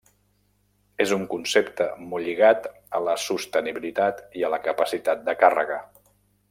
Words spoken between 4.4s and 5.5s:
i a la capacitat de